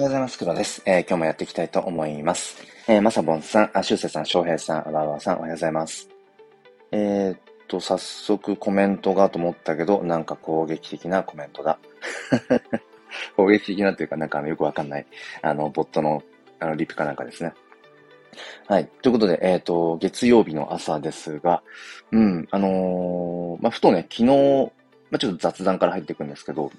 [0.00, 0.38] おはようございます。
[0.38, 0.82] 黒です。
[0.86, 2.56] えー、今日もやっていきたいと思います。
[2.88, 6.08] えー、まさぼんさん、あ、しゅうせさん、しょうへいさん、あわわさん、おはようございます。
[6.90, 7.38] えー、っ
[7.68, 11.78] と、早速コメントがと思ったけど、なんか攻撃的なコメントだ。
[13.36, 15.06] 攻撃的なというか、なんかよくわかんない、
[15.42, 16.22] あの、ボットの、
[16.60, 17.52] あの、リプかなんかですね。
[18.68, 18.88] はい。
[19.02, 21.62] ということで、えっ、ー、と、月曜日の朝ですが、
[22.10, 24.72] うん、あのー、まあ、ふとね、昨日、
[25.10, 26.72] まあ、ちょっと雑談から入っていくんですけど、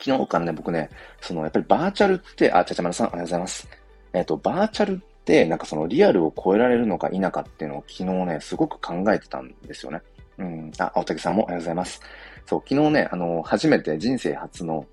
[0.00, 0.90] 昨日からね、僕ね、
[1.20, 3.68] その、やっぱりバーチャルって、あ、ちゃちゃまるさん、おはようございます。
[4.12, 10.02] えっ、ー、と、バーチャルって、なんかそのリアルを超えられるのか否かっていうのを昨日ね、すごく考えてたんですよね。
[10.38, 10.72] うん。
[10.78, 12.00] あ、青竹さんもおはようございます。
[12.46, 14.86] そう、昨日ね、あの、初めて人生初の、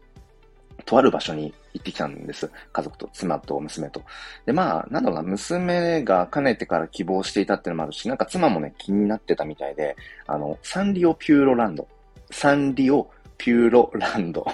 [0.86, 2.50] とある場所に行ってきたんです。
[2.72, 4.02] 家族と、妻と娘と。
[4.46, 9.96] で、まあ、なんだろうな、娘がかねてから希望していたっていうのもあるし、なんか妻もね、気になってたみたいで、
[10.28, 11.88] あの、サンリオピューロランド。
[12.32, 13.10] サンリオ
[13.42, 14.46] ピューロランド。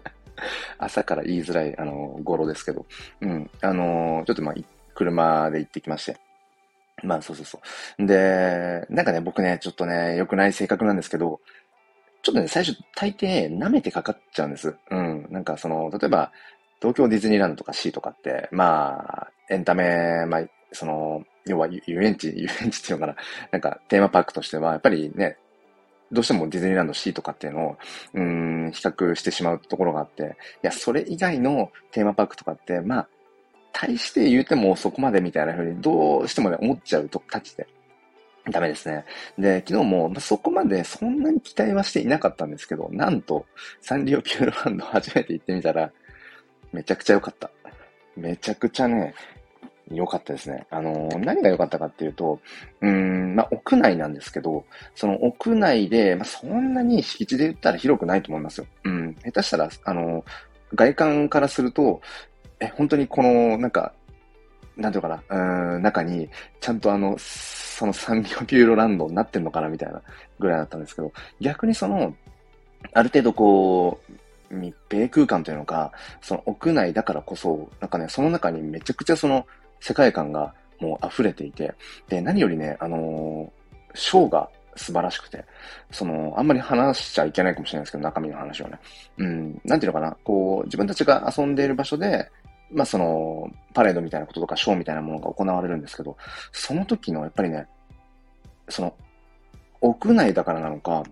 [0.78, 2.86] 朝から言いづらい、あの、語呂ですけど。
[3.20, 3.50] うん。
[3.60, 4.54] あの、ちょっとまあ、
[4.94, 6.16] 車で行ってきまして。
[7.02, 7.60] まあ、そうそうそ
[7.98, 8.06] う。
[8.06, 11.38] で、なんかね、僕ね、ちょっとね、良くない性格なんですけど、
[12.22, 14.74] ちょっとね、最初、大抵、舐めてかかっちゃうんです。
[14.90, 15.26] うん。
[15.28, 16.32] なんか、その、例えば、
[16.80, 23.16] 東京ディズニーランドとか C とかって、まあ、エンタメ、まあ、その、要は遊園地、遊園地っていうのかな、
[23.50, 25.36] なんかテーマパークとしては、やっぱりね、
[26.14, 27.76] どうしてもディズニーランド C とかっていうのを、
[28.14, 30.26] うん、比較してしまうところがあって、い
[30.62, 33.08] や、それ以外のテーマパークとかって、まあ、
[33.72, 37.66] 大して言うてもそこまでみたいな風にどうしてもね、思っちゃうと、たちで。
[38.50, 39.04] ダメですね。
[39.38, 43.46] で、昨日も、まあ、そこまでそんなに期待はしていなかったんですけど、なんと、
[43.80, 45.90] サンリオピューロランド初めて行ってみたら、
[46.72, 47.50] めちゃくちゃ良かった。
[48.16, 49.14] めちゃくちゃね、
[49.90, 50.66] 良かったですね。
[50.70, 52.40] あのー、何が良かったかっていうと、
[52.80, 58.66] うん、まあ、屋内なんですけど、その屋内で、まあ、そんなに敷地で言ったら広くないと思いますよ。
[58.84, 60.24] うん、下手したら、あのー、
[60.74, 62.00] 外観からすると、
[62.60, 63.92] え、本当にこの、なんか、
[64.76, 66.28] なんていうかな、うん、中に、
[66.60, 70.02] ちゃんとあの、そのサンリオピューロランドになってんのかなみたいな
[70.38, 72.14] ぐらいだったんですけど、逆にその、
[72.92, 74.12] ある程度こう、
[74.54, 79.46] 密閉空間というのか、その屋内だからこそ、なんかね、その中にめちゃくちゃその
[79.80, 81.74] 世界観がもう溢れていて、
[82.08, 85.44] で、何よりね、あのー、ショーが素晴らしくて、
[85.90, 88.78] その、あんまり話しちゃいけないかもしれないですけど、中身の話をね。
[89.18, 92.30] うん、なんていうのかな、こう、自分たちが遊んでいる場所で、
[92.72, 96.16] まあその、パレードみたいなこととかショーみたいなものが行われるんですけど、
[96.52, 97.66] その時のやっぱりね、
[98.68, 98.94] その、
[99.80, 101.04] 屋内だからなのか、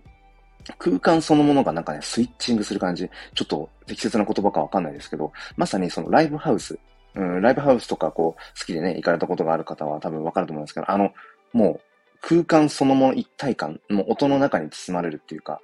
[0.78, 3.08] 空間そのものがなんかね、スイッチングする感じ。
[3.34, 6.78] ちょっと適切な言葉かわかんないですけど、まさにそのライブハウス。
[7.14, 11.12] うん、ライブハウスとかこう、好きでね、行かれたことがある方は多分わかると思うんですけど、あの、
[11.52, 11.80] もう、
[12.20, 15.60] 空間そのもの一体感、もう音の中に包まれるっていうか、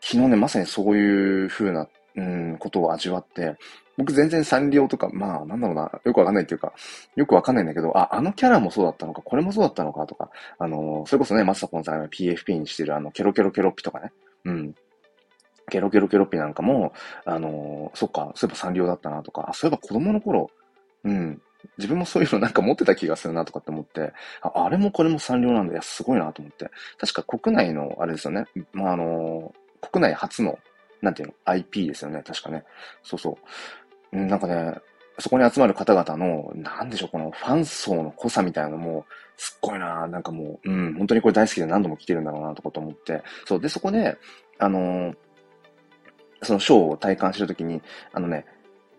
[0.00, 3.56] 昨日ね、まさにそういう風な、うん、ことを味わって、
[3.96, 6.72] 僕全然サンリオとか、まあ、なんだろうな、よくわかんないっていうか、
[7.14, 14.12] よくわかんないんだけど、あ、あのキャラもそうだったのか、これもそうだったのかとか、あの、それこそね、マスタコンさんが PFP にしてるあの、ケロケロケロッピとかね、
[14.44, 14.74] うん。
[15.70, 16.92] ケロケロケロッピなんかも、
[17.24, 20.50] あの、そっか、そういえばサンリオだったなとか、あそういえば子供の頃、
[21.04, 21.42] うん、
[21.78, 25.72] 自分もそういうのなんか持ってた気がするなとかって思って、ああれもこれもサンリオなんだ。
[25.72, 26.70] いや、すごいなと思って。
[26.98, 28.44] 確か国内の、あれですよね。
[28.72, 30.58] まあ、あの、国内初の、
[31.02, 32.22] なんていうの、IP ですよね。
[32.24, 32.64] 確かね。
[33.02, 33.38] そうそ
[34.12, 34.16] う。
[34.16, 34.74] なんかね、
[35.18, 39.04] そこに集まる方々の、なんでしょう、このファン層の濃さみたいなのも、
[39.36, 44.16] すっごいななんかもう、うん、本当にこれ大好きで何度も来てるんだろうなとかと思って、そう、で、そこで、
[44.58, 45.16] あのー、
[46.42, 47.80] そのショーを体感してるときに、
[48.12, 48.44] あのね、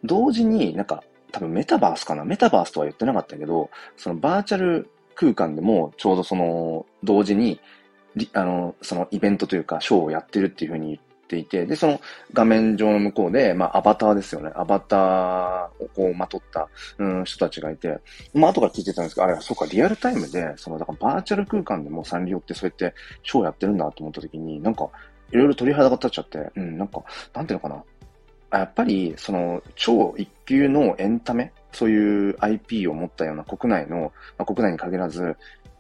[0.04, 2.24] 同時になんか、多分メタバースかな？
[2.24, 7.60] メタバースとは言ってなかったけど、そのバーチャル空間でもちょうどその、同時に、
[8.34, 12.00] あの、そのイベントというか、ショーをやってるっていうふうに言っていて、で、その
[12.34, 14.52] 画面上の向こうで、まあ、アバターですよね。
[14.56, 18.00] アバターをこう、まとった、うん、人たちがいて、
[18.34, 24.90] まあ、後から聞いてたんですけど、あれは、そうか、リアルタイムで、その、だからバーチャル空間でもサンリオってそうやってショーやってるんだと思った時に、なんか、
[25.32, 27.04] いろいろ鳥肌が立っちゃって、うん、なんか、
[27.34, 27.84] なんていうのかな？
[28.52, 35.36] やっぱり、その、超一級のエンタメ、そういう IP を持ったような国内の、まあ、国内に限らず、やっ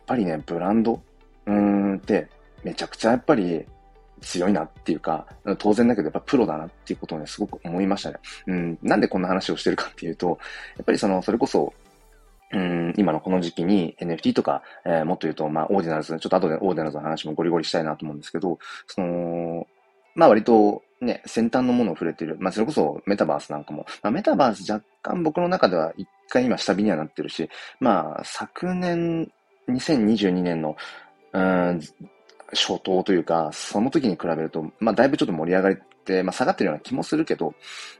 [0.05, 1.01] ぱりね、ブランド、
[1.45, 2.27] うーんって、
[2.63, 3.65] めちゃくちゃやっぱり
[4.21, 5.27] 強いなっていうか、
[5.57, 8.17] 当然だけどやっぱプロだなっていうことをね、すごく思いましたね。
[8.47, 10.39] うん、なんでこんな話をしてるかっていうと、
[10.77, 11.73] やっぱりその、それこそ、
[12.51, 18.57] うん、今のこの時期に NFT とか、えー、もっと言うと、まあ、 Ordinals、ちょっと後で Ordinals の話もゴリゴリしたいなと思うんですけど、
[18.87, 19.67] その、
[20.15, 22.37] まあ割とね、先端のものを触れてる。
[22.39, 27.49] まあそれこそメタバースなんかも、まあメタバース若干僕の中では一回今下火にはなってるし、
[27.79, 29.31] まあ昨年、
[29.67, 30.75] 2022年の、
[31.33, 31.81] うん、
[32.51, 35.77] 初頭というか、その時に比べると、まあ、だいぶちょっと盛り上がり、
[36.23, 37.55] まあ、下がってるような気もするけど、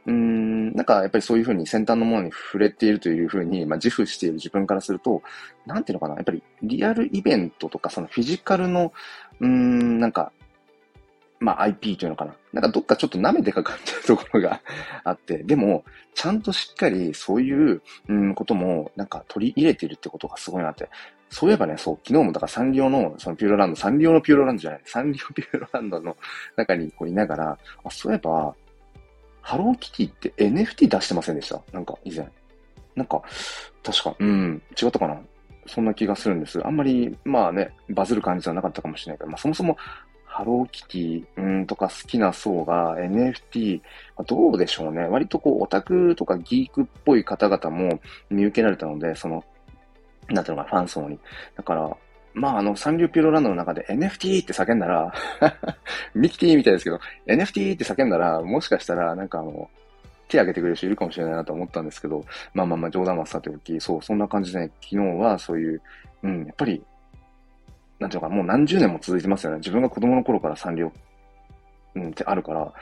[0.06, 5.22] うん、なんかやっぱりそういうふうに先端のものに触れているというふうに、まあ、自負している自分からすると、
[5.66, 8.92] なんていうのかな、やっぱりリアルイベントとか、そのフィジカルの、
[9.40, 10.32] うん、なんか、
[11.38, 12.34] まあ IP というのかな。
[12.52, 14.60] なんかどっかちょっと舐めてかかってるところが
[15.04, 15.84] あって、でも、
[16.14, 20.88] ちゃんとしっかりそういう、うん、ことも、なんか取り入れてるってことがすごいなって。
[21.28, 26.16] そういえばね、そう、昨日もだからサンリオの、そのピューロランド、サンリオのピューロランドじゃない、サンリオピューロランドの
[26.56, 28.54] 中にこういながら、あ、そういえば、
[29.42, 31.60] ハローキティって NFT 出してませんでした？
[31.72, 32.28] なんか以前。
[32.94, 33.22] なんか、
[33.84, 35.20] 確か、うん、違ったかな？
[35.66, 36.64] そんな気がするんです。
[36.64, 39.76] あんまり、まあね、バズる感じじゃなかったかもしれないけど、まあそもそも、
[40.36, 43.80] ハローキティ、うんとか好きな層が NFT、
[44.26, 45.06] どうでしょうね。
[45.06, 49.42] 割とこう、オタクとかギークっぽい方々も見受けられたので、その、
[50.28, 51.18] なんていうのか、ファン層に。
[51.56, 51.96] だから、
[52.34, 55.10] まあ、あの、サンリューピューロランドの中で NFT って叫んだら
[56.14, 59.70] ミキティみたいですけど、NFT って叫んだら、もしかしたら、なんかあの、
[60.28, 65.80] 手挙げてくれる人いるかもしれないなと思ったんですけど、まあまあまあ冗談はさておき、そう、そんな感じでね、昨日はそういう、
[66.24, 66.84] うん、やっぱり、
[67.98, 69.58] なんていうかもう何十年も続いてますよね。
[69.58, 70.92] 自分が子供の頃からサンリオ、
[71.94, 72.72] うん、ってあるから、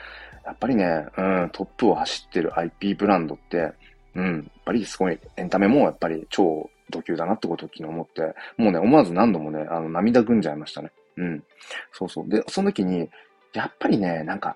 [0.45, 3.73] やっぱりね、うん、トップを走ってる IP ブランドって、
[4.13, 8.21] うん、やっぱりすごい、エンタメもやっぱり超度級だなってことを昨日思って、
[8.57, 10.91] もうね、思わず何度もね、あの、涙ぐんじゃいましたね。
[11.17, 11.43] うん。
[11.91, 12.29] そうそう。
[12.29, 13.09] で、その時に、
[13.53, 14.55] やっぱりね、なんか、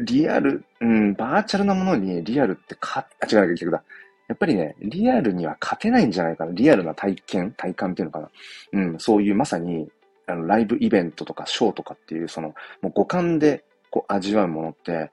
[0.00, 3.82] リアル、うん、バーチャルなものにリアルってか、あ、違う、言ってくだ。
[4.28, 6.52] やっぱりね、リアルには勝てないんじゃないかな。
[6.52, 8.30] リアルな体験、体感っていうのかな。
[8.72, 9.88] うん、そういうまさに、
[10.26, 15.10] あの、ライブイベントとかショーとかっていう、その、もう五感でこう味わうものって、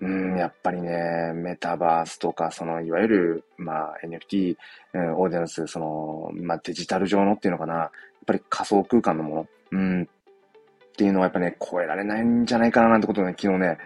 [0.00, 4.56] うん、やっぱりね、メタバースとか、その、いわゆる、まあ、NFT、
[5.16, 7.74] オーディエンス、その、まあ、デジタル上のっていうのかな。
[7.74, 7.90] やっ
[8.26, 10.06] ぱり仮想空間のもの、うん、っ
[10.96, 13.78] ていうのはやっぱね、超えられないんじゃないかななんてことをね、昨日ね、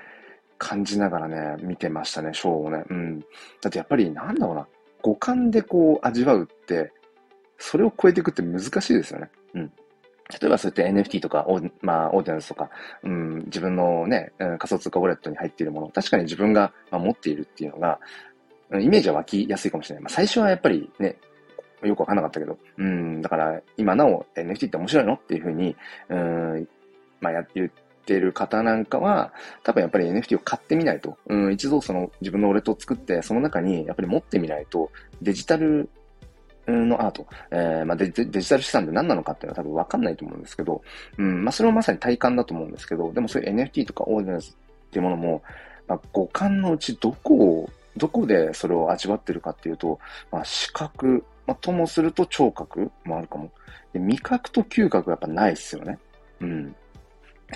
[0.58, 2.84] 感じながらね、見てましたね、ショーをね。
[2.88, 3.20] うん。
[3.20, 4.66] だってやっぱり、なんだろうな、
[5.02, 6.92] 五感でこう味わうって、
[7.58, 9.30] それを超えていくって難しいですよね。
[9.54, 9.72] うん。
[10.40, 11.46] 例えばそうやって NFT とか、
[11.82, 12.70] まあ、オーディナンスとか、
[13.04, 18.00] うん、自分のね、仮想通貨ウォレットに入っているもの、確かに自分が、持っているっていうのが、
[18.72, 20.02] イメージは湧きやすいかもしれない。
[20.02, 21.16] まあ、最初はやっぱりね、
[21.82, 25.76] よくわかんなかったけど、うん、だから今なお NFT って面白いのっていうふうに、
[26.08, 26.68] うん、
[27.20, 27.70] まあ、やって言っ
[28.06, 29.32] ってる方なんかは、
[29.64, 35.90] 多分やっぱり NFT を買ってみないと、うん、一度その自分のウォレットを作って、その中にやっぱり持ってみないと、デジタル
[36.68, 40.82] のアート、えー、まあデ、デジタル資産って何なのかっていうのは多分わかんないと思うんですけど、
[41.18, 44.56] うん、まあ、それもまさに体感だと思うんですけど、でもそういう NFT とかオーディナンス
[44.86, 45.42] っていうものも、
[45.88, 49.98] まあ、五感のうちどこを、どこでそれを味わってるかっていうと、
[50.30, 53.50] まあ、視覚、まあ、ともすると聴覚もあるかも。
[53.92, 55.98] で味覚と嗅覚がやっぱないっすよね。
[56.40, 56.76] うん。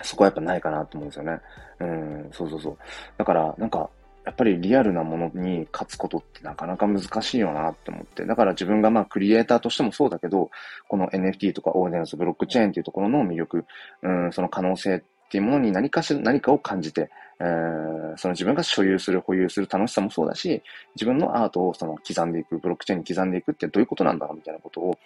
[0.03, 1.41] そこはやっぱないかなと思うんですよね。
[1.81, 2.79] うん、そうそうそう。
[3.19, 3.91] だから、なんか、
[4.25, 8.25] やっぱりリアルなものに勝つことってなかなか難しいよなって思って。
[8.27, 10.51] だから自分がまあクリエイターとしてもそうだけど、
[10.89, 13.65] この NFT とかオーディナンス、ブロックチェーンっていうところの魅力、
[14.03, 17.11] うん、その可能性っていうものに何かしら、何かを感じて、
[17.41, 20.63] えー、その自分が所有する、保有する楽しさもそうだし、
[20.95, 24.99] 自分のアートをその刻んでいく、ブロックチェーンに刻んでいくってどういうことなんだろうみたいなことを、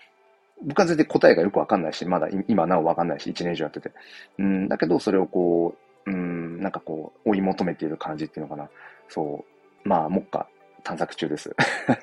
[0.64, 3.90] 僕は全然答えがよくわかんないし、まだ今なおわかんないし、1年以上やってて。
[4.38, 5.74] うん、だけどそれをこ
[6.06, 8.68] う、うん、なんかこう、追い求めている感じっていうのかな。
[9.08, 9.44] そ
[9.84, 9.88] う。
[9.88, 10.46] まあ、目下、
[10.82, 11.54] 探索中です。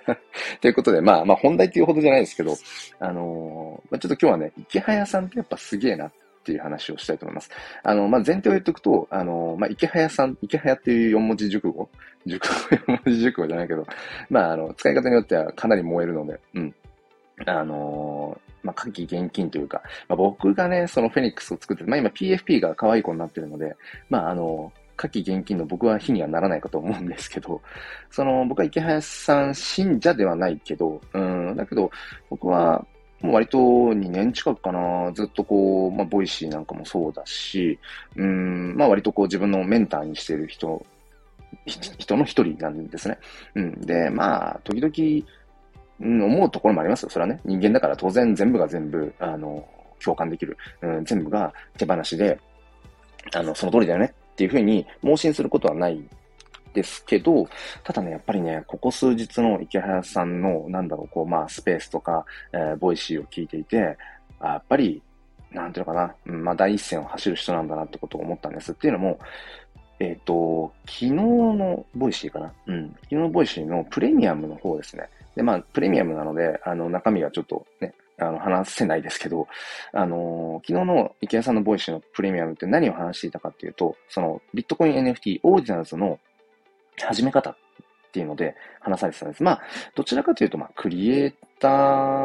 [0.59, 2.55] ということで、まあ、まあ、本題っていうほどじゃないですけど、
[2.99, 6.11] あのー、まあ、ちょっと今日はね、池早さんってやっぱすげえなっ
[6.43, 7.51] ていう話をしたいと思います。
[7.83, 11.89] あの、まあ、前提を言っておくと、あの、まあ、池早さん、池早っていう4文字熟語、
[12.25, 13.85] 熟語、4文字熟語じゃないけど、
[14.29, 16.75] まあ、あの、使い方によってはかなり燃えるので、うん。
[17.45, 23.75] あの、まあ、火気厳禁というか、まあ、僕がね、そのフェニックスを作ってまあ、今 PFP が可愛い子になってるので、
[24.09, 27.61] まあ、あの火気厳禁の僕は火にはならないかと思うんですけど、
[28.11, 31.89] その、僕はイケハヤさん信者ではないけど、うん、だけど、
[32.29, 32.85] 僕は、
[33.21, 37.77] もう割と2年近くかな、ずっとこう、まあ、 Voicy なんかもそうだし、
[38.15, 40.83] うん、まあ割とこう自分のメンターにしてる人、
[41.65, 43.17] 人の一人なんですね。
[43.55, 43.81] うん。
[43.81, 45.27] で、まあ、時々、
[46.01, 47.09] うん、思うところもありますよ。
[47.09, 47.39] それはね。
[47.45, 49.65] 人間だから当然全部が全部、あの、
[50.03, 50.57] 共感できる。
[50.81, 52.39] うん、全部が手放しで、
[53.33, 56.03] あの、その通りだよねっていうふうに盲信することはない
[56.73, 57.47] ですけど、
[57.83, 63.97] ただね、やっぱりね、ここ数日のイケハヤさんの、なんだろう、こう、まあ、スペースとか、えー、 Voicy を聞いていて、
[64.41, 65.01] やっぱり、
[65.51, 68.71] なんていうのかな、うん、まあ、第一線を走る人なんだなってことを思ったんです。
[68.71, 69.19] っていうのも、
[69.99, 72.89] えっ、ー、と、昨日の Voicy かなうん。
[73.03, 75.09] 昨日の Voicy のプレミアムの方ですね。
[75.35, 79.47] で、まあ、プレミアムなので、あの、中身はちょっとね、あの、話せないですけど、
[79.93, 86.19] あのー、昨日のイケハヤさんの Voicy のプレミアムって何を話していたかっていうと、その、ビットコイン NFT Ordinals の
[86.99, 87.55] 始め方っ
[88.11, 89.43] ていうので話されてたんです。
[89.43, 89.61] まあ、
[89.95, 91.69] どちらかというと、まあ、クリエイタ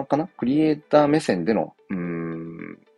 [0.03, 0.27] ーかな？
[0.27, 2.36] クリエイター目線での、うん、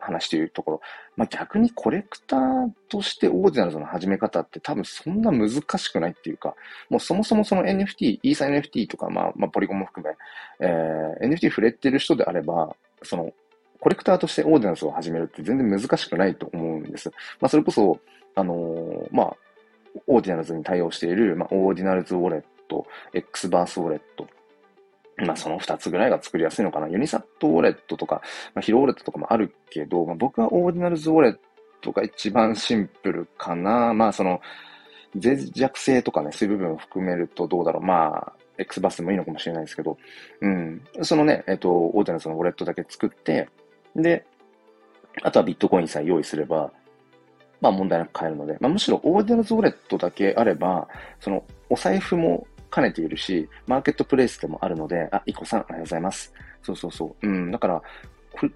[0.08, 0.80] 話というところ。
[1.16, 6.54] まあ、逆にコレクターとして Ordinals の始め方って多分そんな難しくないっていうか、
[6.88, 10.14] もうそもそもその NFT、イーサ NFT とか、まあ、まあ、ポリゴンも含め、
[10.66, 13.32] えー、NFT 触れてる人であれば、その、
[13.80, 17.10] コレクターとして Ordinals を始めるって全然難しくないと思うんです。
[17.40, 18.00] まあ、それこそ、
[18.34, 19.36] あのー、まあ、
[20.06, 24.26] Ordinals に対応している、まあ、 Ordinals Wallet、 Xverse ウォレット、
[25.18, 26.88] まあその二つぐらいが作りやすいのかな。
[26.88, 28.22] UniSat Wallet とか、
[28.54, 33.92] まあ、 Hiro Wallet とかもあるけど、まあ、僕は Ordinals Wallet が一番シンプルかな。
[33.94, 34.40] まあその、
[35.14, 37.82] 脆弱性とかね、そういう部分を含めるとどうだろう。
[37.82, 39.96] まあ、X バスでもいいのかもしれないですけど、
[40.40, 40.82] うん。
[41.02, 43.48] そのね、えっと、 Ordinals のウォレットだけ作って、
[43.96, 44.24] で、
[45.22, 46.70] あとはビットコインさえ用意すれば、
[47.60, 50.86] まあ問題なく買えるので、まあむしろ Ordinals Wallet だけあれば、
[51.20, 56.32] そのお財布も兼ねているし、マーケットプレイスでもあるので、あ、イコさん、おはようございます。
[56.62, 57.26] そうそうそう。
[57.26, 57.82] うん、だから、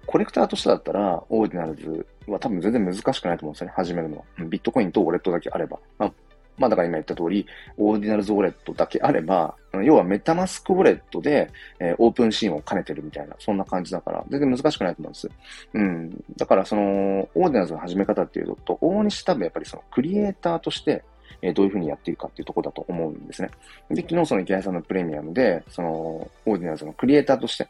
[0.05, 3.73] コレクターとしてだったら、 Ordinals は多分全然難しくないと思うんですよね。
[3.75, 4.23] 始めるのは。
[4.45, 5.77] ビットコインとウォレットだけあれば。
[5.97, 6.13] まあ、
[6.57, 7.45] まあ、だから今言った通り、
[7.77, 15.29] Ordinals Wallet だけあれば、要は MetaMask ウォレットで、えー、 OpenSea を兼ねてるみたいな、そんな感じだから、全然難しくないと思うんです。
[15.73, 16.23] うん。
[16.37, 21.03] だから、その、 Ordinals の始め方っていうと、大西多分やっぱりその、クリエイターとして、
[21.41, 23.49] えどういうふうにやっていくかっていうところだと思うんですね。
[23.89, 27.67] で、昨日その池谷さんのプレミアムで、その、オーディナルズのクリエイターとして、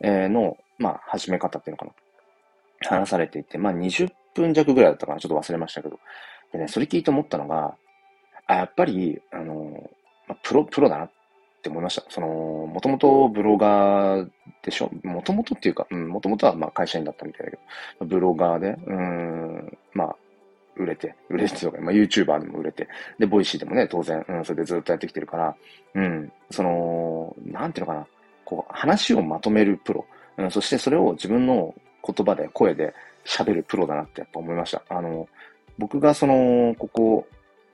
[0.00, 1.92] えの、まあ、始め方っていうのかな。
[2.98, 5.20] 話されていて、まあ、20分弱ぐらいだったかな。
[5.20, 5.98] ちょっと忘れましたけど。
[6.52, 7.74] でね、それ聞いて思ったのが、
[8.46, 9.90] あ、やっぱり、あの、
[10.28, 11.10] まあ、プロ、プロだなっ
[11.62, 12.04] て思いました。
[12.08, 14.30] その、もともとブロガー
[14.62, 17.58] でしょもともとっていうか、うん、もともとはまあ会社員だったみたいだけ
[18.00, 20.16] ど、ブロガーで、うん、まあ、
[20.76, 25.56] 売れて、売れてとか、まあ、YouTuber でも売れて、で、 Voicy でもね、当然、うん、それでずっとやってきてるから、
[25.94, 28.06] うん、その、なんていうのかな、
[28.44, 30.06] こう、話をまとめるプロ、
[30.38, 31.74] うん、そしてそれを自分の
[32.06, 34.82] 言葉で、声で喋るプロだなってやっぱ思いました。
[34.88, 35.28] あの、
[35.78, 37.26] 僕がその、ここ、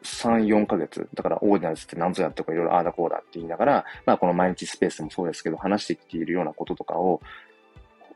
[0.02, 7.20] 3、4ヶ月、だから Ordinals って何ぞやってとかいろいろああだこうだって言いながら、まあこの毎日スペースでもそうですけど、話してきているようなこととかを、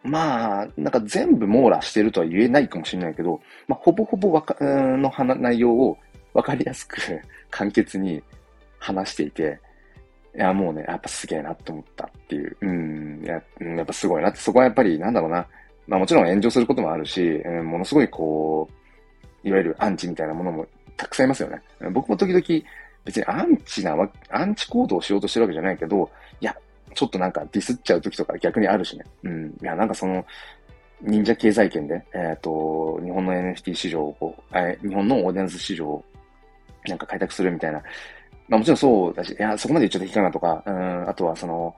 [0.07, 5.99] まあ、なんか全部網羅してるとは言えないかもしれないけど、まあ、ほぼほぼわか、の内容を
[6.33, 6.97] わかりやすく
[7.51, 8.23] 簡潔に
[8.79, 9.59] 話していて、
[10.37, 12.57] いや、もうね、やっぱすげえなって思ったっていう。
[12.61, 15.47] うん、ややっぱすごいなって、そこはやっぱり、なんだろうな。
[15.87, 18.69] まあもちろん炎上することもあるし、うん、ものすごいこ
[19.45, 21.63] う、いわゆるアンチみたいなものもたくさんいますよね。
[21.93, 22.43] 僕も時々、
[23.05, 26.11] 別にアンチなわ、アンチ行動をしようとしてるわけじゃないけど、
[26.41, 26.55] いや、
[26.97, 29.05] ちょっとなんかディスっちゃう時とか逆にあるしね。
[29.23, 29.55] うん。
[29.63, 30.25] いや、なんかその、
[31.03, 36.05] 忍者経済圏で、えっ、ー、と、日本の NFT 市場をこう、えー、日本のオーディエンス市場を
[36.89, 37.83] なんか開拓するみたいな。
[38.49, 41.77] まあもちろんそうだし、いや、そこまで言っちゃっていいかなとか、うん、あとはその、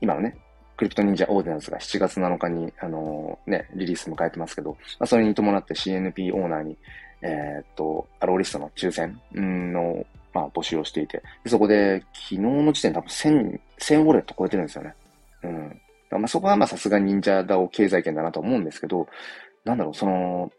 [0.00, 0.36] 今のね、
[0.76, 6.76] クリプト忍者オーディナンスが7月7日に、あのー、ね、リリース迎えてますけど、まあ、それに伴って CNP オーナーに、
[7.22, 14.94] えっ、と、アローリストの抽選のまあ、募集をしていて、そこで、昨日の時点で多分1000、1000ウォレット超えてるんですよね。
[15.42, 15.80] うん。
[16.10, 19.08] まあ、そこはまあさすが忍者ダオ経済圏だなと思うんですけど、
[19.64, 20.50] なんだろう、その、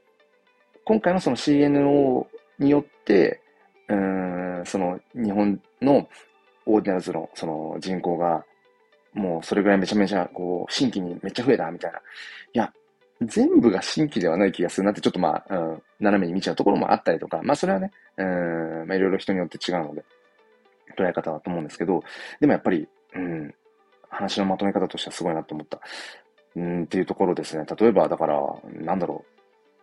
[0.86, 2.26] 今回のその CNO
[2.60, 3.42] によって、
[3.88, 6.08] うん、その日本の
[6.66, 8.46] オーディナルズのその人口が、
[9.14, 12.00] もうそれぐらいめちゃめちゃ、こう、新規にめっちゃ増えたみたいな。
[12.00, 12.02] い
[12.54, 12.74] や、
[13.22, 20.04] 全部が新規ではない気がするなって、ちょっとまあ、うん、斜めに見ちゃうところもあったりとか、まあそれはね、うん、まあいろいろ人によって違うので、
[20.98, 22.04] 捉え方だと思うんですけど、
[22.40, 23.54] でもやっぱり、うん、
[24.10, 25.80] 話のまとめ方としてはすごいなと思った。
[26.56, 27.66] うん、っていうところですね。
[27.80, 28.40] 例えば、だから、
[28.74, 29.24] なんだろ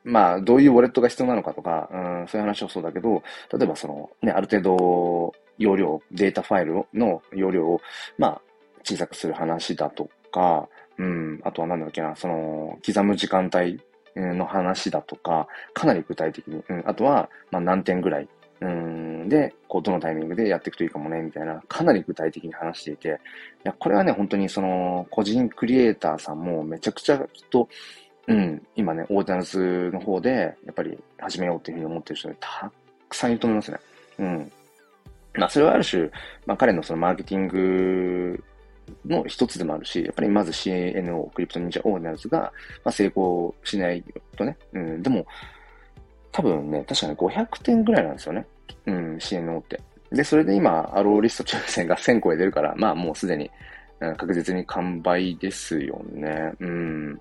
[0.05, 0.11] う。
[0.11, 7.81] まあ、どういうウォレットが必要なのかとか、うん、そういう話もそうだけど、例えばその、ね、ある程度、容量、データファイルの容量を、
[8.17, 8.41] まあ、
[8.85, 10.69] 小さくする話だとか、
[10.99, 13.81] うん、あとは何だっけな、その、刻む時間帯
[14.17, 18.29] の話だとか、かなり具体的に、うん、あとは、まあ、何点ぐらい、
[18.61, 23.13] うん、で、こう、どのタイミングでやっていくといいかもね、みたいな、かなり具体的に話していて、い
[23.63, 27.69] や、これはね、本当にその、個人クリエイターさんもめちゃくちゃきっと、
[28.27, 30.31] うん、今ね、オーディナンスの方で、
[30.67, 32.71] やっぱり始めようっていうふうに思ってる人た
[33.09, 33.79] くさんいると思いますね。
[34.19, 34.53] うん。
[35.35, 36.11] まあ、それはある種、
[36.47, 38.45] まあ、彼のそのマーケティング
[39.07, 42.53] の一つでもあるし、やっぱりまず CNO、クリプト忍者オーナーズが、
[42.85, 44.05] まあ、成功しない
[44.37, 45.27] とね、うん、でも、
[46.33, 48.47] 多分ね、確かに500点ぐらいなんですよね。
[48.87, 49.81] うん、CNO って。
[50.11, 53.51] で、それで今、アローリスト抽選が1000超えてるから、まあもうすでに、
[54.01, 56.53] うん、確実に完売ですよね。
[56.61, 57.13] うん。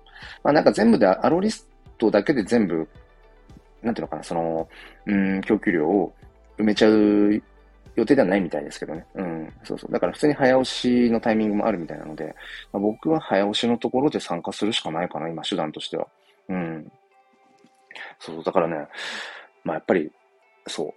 [0.42, 2.88] まあなんか全部でアローリストだけで全部、
[3.82, 4.68] なんていうのかな、その、
[5.06, 6.12] うん、供給量を
[6.58, 7.42] 埋めちゃう
[7.98, 9.04] 予定ではないみたいですけどね。
[9.16, 9.52] うん。
[9.64, 9.92] そうそう。
[9.92, 12.34] だから普通に早押しのタイミングもあるみたいなので、
[12.72, 16.06] まあ、僕は早押しのところで参加するしかないかな、今、手段としては。
[16.48, 16.92] うん。
[18.20, 18.86] そう、だからね、
[19.64, 20.12] まあやっぱり、
[20.68, 20.94] そ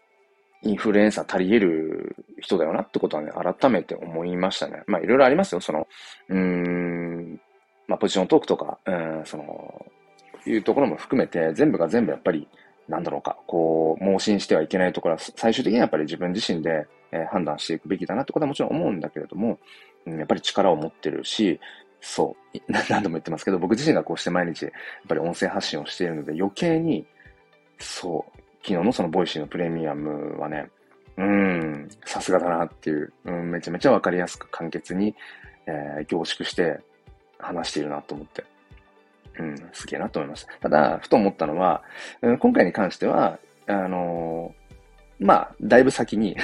[0.64, 4.84] う、インフルエンサー足り得る人だよなってことはね、改めて思いましたね。
[4.86, 5.88] まあいろいろありますよ、その、
[6.30, 7.42] うーん、
[7.88, 9.86] まあポジショントークとか、うん、その、
[10.46, 12.48] いうところも含めて、全部が全部やっぱり、
[12.92, 19.60] なんだろうか、こう、盲信してはいけないところは、最終的にはやっぱり自分自身で、え、判断していくべきだなってことはもちろん思うんだけれども、
[20.06, 21.60] うん、やっぱり力を持ってるし、
[22.02, 24.72] そう、 何度も言ってますけど、僕自身がこうして毎日、やっ
[25.08, 27.06] ぱり音声発信をしているので、余計に、
[27.80, 30.70] そう、昨日のその Voicy のプレミアムはね、
[31.18, 35.16] うん、さすがだなっていう、うん、めちゃめちゃわかりやすく簡潔に、
[35.66, 36.80] えー、凝縮して
[37.40, 38.44] 話しているなと思って、
[39.42, 40.70] うん、すげえなと思いました。
[40.70, 41.82] だ、ふと思ったのは、
[42.22, 46.36] うん、今回に関しては、あのー、まあ、だいぶ先に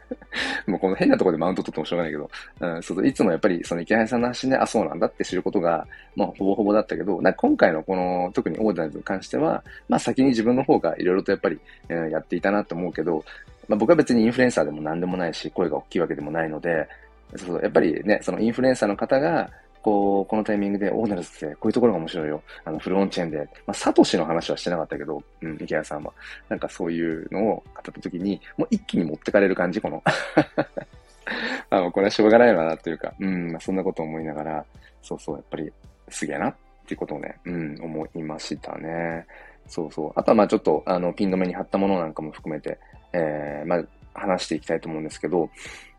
[0.66, 13.24] もうこの変なところでマウント取ってもしょうがないけど、うん、そういつもやっぱりその池谷さんの話で、あ、そうなんだって知ることが、まあ、ほぼほぼだったけど、な今回のこの、特にオーダーズに関しては、まあ、先に自分の方がいろいろとやっぱり、うん、やっていたなと思うけど、
[13.68, 16.88] まあ、僕は別にインフルエンサーでも何でもないし、声が大きいわけでもないので、
[17.34, 19.50] そうそう、やっぱりね、そのインフルエンサーの方が、
[19.86, 22.42] こう、このタイミングで、オーナルズってこういうところが面白いよ。
[22.64, 23.38] あの、フルオンチェーンで。
[23.38, 26.12] まあ、サトシの話はしてなかったけど、うん、池谷さんは。
[26.48, 30.02] なんかそういうのを語った時に、もう一気に持ってかれる感じ、この
[31.70, 34.64] あの、これはしょうがないわなというか、うん、まあそんなことを思いながら、
[35.02, 35.72] そうそう、やっぱり
[36.08, 39.24] すげえなっていうことをね、うん、思いましたね。
[39.68, 40.12] そうそう。
[40.16, 42.76] あとはまあちょっと、あの、ピン止めに貼ったものなんかも含めて、
[43.12, 45.48] えー、まあ、話していきたいと思うんですけど、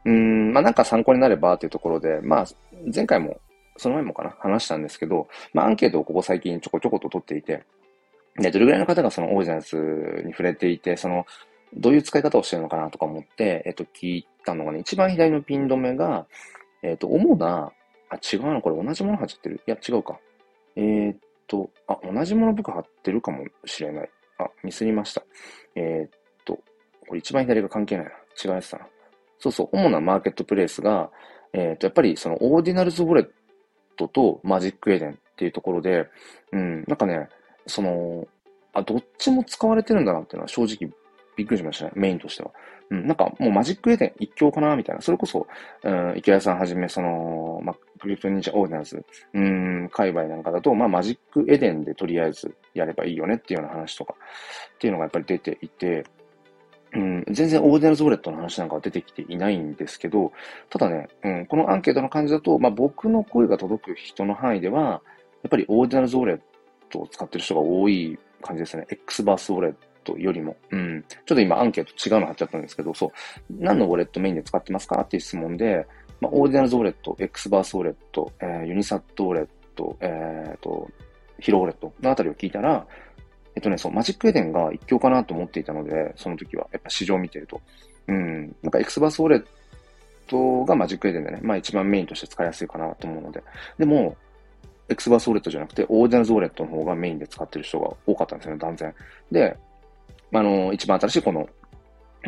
[0.04, 2.48] うん、まあなんか参考になればというところで、まあ、
[2.94, 3.40] 前回も、
[3.78, 7.64] その前もかな、話したんですけど、まあアンケートをここ最近ちょこちょこと取っていて、
[8.40, 9.76] で、どれぐらいの方がそのオージャンス
[10.26, 11.26] に触れていて、その、
[11.74, 16.26] どういう使い方をしてるのかなとか思って、えっと、聞いたのがね、一番左のピン止めが、
[16.84, 17.72] えっと、主な、
[18.10, 19.60] あ、違うな、これ同じもの貼っちゃってる？
[19.68, 20.20] いや、違うか。
[20.76, 24.10] えー、っと、あ、同じもの僕貼ってるかもしれない。
[24.38, 25.24] あ、ミスりました。
[25.76, 26.10] えー、っ
[26.46, 26.54] と、
[27.08, 28.12] これ一番左が関係ないな。
[28.12, 28.88] 違うやつだな。
[29.40, 31.10] そうそう、主なマーケットプレイスが、
[31.54, 36.08] えー、っと、やっぱりその Ordinals Wallet と Magic Eden っていうところで、
[36.52, 37.28] うん、なんかね、
[37.66, 38.28] その、
[38.74, 40.92] あ、どっちも使われてるんだなっていうのは正直
[41.36, 42.52] びっくりしましたね、メインとしては。
[42.90, 45.02] うん、なんかもう Magic Eden 一強かなみたいな。
[45.02, 45.46] それこそ、
[45.84, 54.16] うん、イケハヤさんはじめ、その、まあ、 CryptoNinja Ordinals、うん、界隈なんかだと、まあ、 Magic Eden でとりあえずやればいいよねっていうような話とか、
[54.76, 56.06] っていうのがやっぱり出ていて、
[56.94, 60.32] うん、全然 Ordinals Wallet の話なんかは出てきていないんですけど、
[60.70, 65.02] ただね、うん、このアンケートの感じだと、まあ、僕の声が届く人の範囲では、
[65.44, 68.86] やっぱり Ordinals Wallet を使ってる人が多い感じですね。
[68.90, 70.56] X バースウォレットよりも。
[70.72, 71.04] うん。
[71.08, 73.10] ちょっと今アンケート違うの貼っちゃったんですけど、そう。
[73.50, 75.86] 何のウォレットメインで使ってますかっていう質問で、
[76.22, 80.90] まあ、 Ordinals Wallet、Xverse ウォレット、えー、 UniSat Wallet、えー、と、
[81.40, 82.88] Hiro Wallet のあたりを聞いたら、
[83.58, 87.60] えっとね、そう、 Magic Eden が一強かなと思っていたので、その時は、やっぱ市場を見てると。
[88.08, 88.56] うん。
[88.62, 89.46] なんか Xverse ウォレッ
[90.28, 93.42] トが Magic Eden でね、まあ一番メインとして使いやすいかなと思うので。
[93.80, 94.16] でも、
[94.90, 98.94] X バースウォレットじゃなくて、オーディナルズウォレットの方がメインで使ってる人が多かったんですよね、断然。
[99.32, 99.58] で、
[100.32, 101.50] あの、一番新しいこの、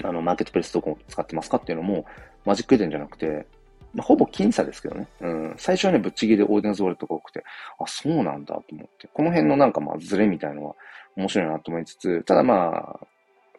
[0.04, 2.06] あの、マーケットプレイスどこを使ってますかっていうのも、
[2.44, 3.46] Magic Eden じゃなくて、
[3.94, 5.08] まあ、ほぼ僅差ですけどね。
[5.22, 5.56] うん。
[5.58, 7.44] 最初はね、ぶっちぎりで Ordinals Wallet が多くて、
[7.80, 9.08] あ、そうなんだと思って。
[9.14, 10.76] この辺のなんかまあ、ズレみたいのは
[11.20, 13.08] 面白いなと思いつつ、ただまあ、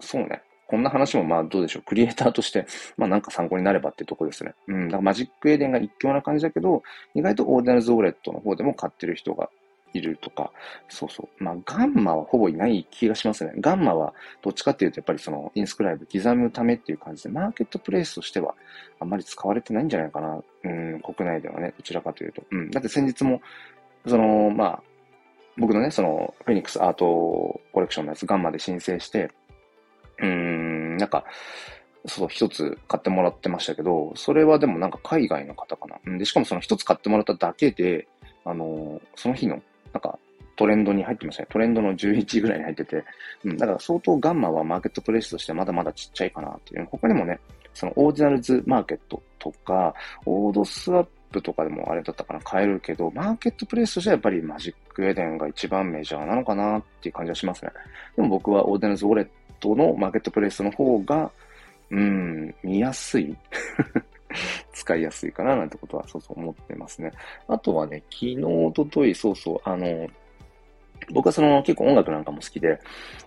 [0.00, 0.42] そうね。
[0.66, 1.82] こんな話もまあどうでしょう。
[1.82, 2.64] クリエイターとして、
[2.96, 4.54] まあなんか参考になればっていうとこですね。
[4.68, 4.84] うん。
[4.86, 6.82] だからマジックエデンが一強な感じだけど、
[7.14, 9.50] 意外とオーディナルズウォレットの方でも買ってる人が
[9.92, 10.52] いるとか、
[10.88, 11.44] そうそう。
[11.44, 13.52] まあ、ガンマはほぼいない気がしますね。
[13.58, 18.54] ガンマは、どっちかっていうと、やっぱりその、インスクライブ刻むためっていう感じで、マーケットプレイスとしては、
[19.00, 20.40] あんまり使われてないんじゃないかな。
[20.64, 22.42] うん、国内ではね、どちらかというと。
[22.50, 22.70] うん。
[22.70, 23.40] だって先日も、
[24.06, 24.82] その、まあ、
[25.60, 29.30] 僕のね、その、フェニックスアートコレクションのやつ、ガンマで申請して、
[30.18, 31.24] うん、なんか、
[32.06, 36.18] そう、一つ買ってもらってましたけど、それはでもなんか海外の方かな。
[36.18, 38.08] で、しかもその一つ買ってもらっただけで、
[38.44, 39.60] あの、その日の
[39.92, 40.18] なんか、
[40.56, 41.48] トレンドに入ってましたね。
[41.50, 43.02] トレンドの11位ぐらいに入ってて。
[43.44, 46.88] うん、だから相当ガンマはマーケットプレイスとしてまだまだちっちゃいかなっていう。
[46.90, 47.40] 他にもね、
[47.72, 49.94] そのオーディナルズマーケットとか、
[50.26, 57.70] オードスワップとかでもあれだったかな、買えるけど、マーケットプレイスとしてはやっぱりマジックエデンが一番メジャーなのかなっていう感じはしますね。
[58.16, 59.28] でも僕はオーディナズウォレッ
[59.60, 61.30] トのマーケットプレイスの方が、
[61.90, 63.36] うん、見やすい
[64.72, 67.12] 使いやすいかななんてことは、そうそう思ってますね。
[67.48, 70.08] あとはね、昨日、おととい、そうそう、あの、
[71.12, 72.78] 僕はその結構音楽なんかも好きで、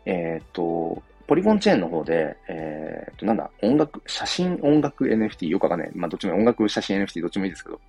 [0.06, 1.02] えっ、と、
[1.34, 5.92] ポリゴンチェーンの方で、えっ、と、なんだ、音楽、写真音楽 NFT、よくわかんない。
[5.96, 7.82] まあ、どっちも音楽写真 NFT どっちもいいですけど、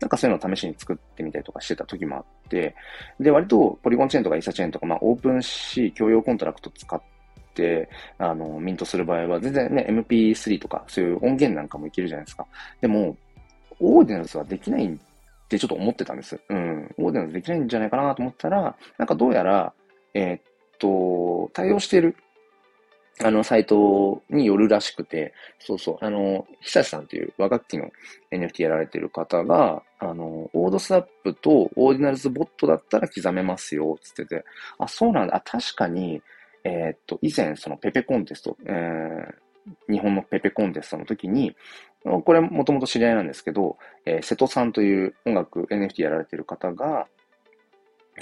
[0.00, 2.76] なんかそういうのを試しに作ってみたりとかしてた時もあって、
[3.18, 7.02] で、割と Polygon チェーンとかイーサチェーンとか、まあ、 OpenSea 共用コントラクト使っ
[7.54, 12.46] て、あの、ミントする場合は、全然ね、MP3 とか、そういう音源なんかもいけるじゃないですか。
[12.80, 13.16] でも、
[13.80, 14.96] Ordinals はできないっ
[15.48, 16.38] てちょっと思ってたんです。
[16.48, 16.94] うん。
[16.98, 19.72] Ordinals できないんじゃないかなと思ったら、なんかどうやら、
[20.14, 20.42] えー、っ
[20.78, 22.14] と、対応している
[23.20, 27.90] あの、サイトによるらしくて、そうそう、あの、久さんという和楽器の
[28.30, 34.44] NFT やられてる方が、あの、 OrdSwap と OrdinalsBot だったら刻めますよ、つってて、
[34.78, 36.22] あ、そうなんだ、あ、確かに、
[36.64, 41.54] えー、っと、以前、そのペペコンテスト、えー、日本のペペコンテストの時に、
[42.24, 47.06] これもともと知り合いなんですけど、えー、瀬戸さんという音楽 NFT やられてる方が、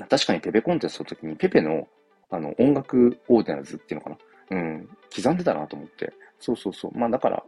[0.08, 1.88] 確かにペペコンテストの時にペペの
[2.32, 4.16] あの音楽 Ordinals っていうのかな。
[4.50, 6.12] うん、刻んでたなと思って。
[6.38, 6.98] そうそうそう。
[6.98, 7.44] まあだから、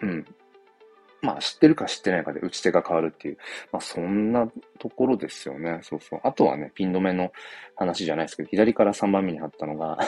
[0.00, 0.26] うん。
[1.22, 3.38] まあ知ってるか知ってないかで打ち手が変わるっていう。
[3.72, 5.80] まあそんなところですよね。
[5.82, 6.20] そうそう。
[6.22, 7.32] あとはね、ピン止めの
[7.76, 9.98] 話じゃないですけど、左から3番目に貼ったのが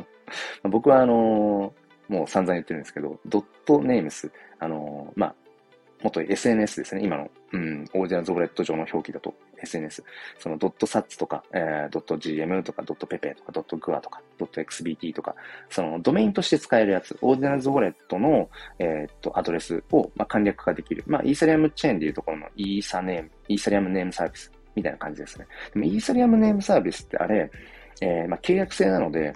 [0.64, 5.34] 僕はあのー、もう散々言ってるんですけど、ドットネームス、あのー、まあ、
[6.02, 7.02] 元 SNS ですね。
[7.02, 10.04] 今の、うん、 Ordinals Wallet 上の表記だと SNS。
[10.38, 15.34] そのドットサッツとか、えー、ドット GM とか、ドットペペとか、ドットグアとか、ドット XBT とか、
[15.70, 21.02] そのドメインとして使えるやつ、 Ordinals Wallet の、えー、っと、アドレスを、まあ、簡略化できる。
[21.06, 25.46] まあ、イーサリアムチェーンでいうところのイーサネーム、イーサリアムネームサービスみたいな感じですね。
[25.72, 27.50] でも、イーサリアムネームサービスってあれ、
[28.02, 29.32] えー、まあ、契約制なので、